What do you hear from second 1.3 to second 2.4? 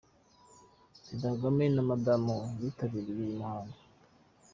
Kagame na Mme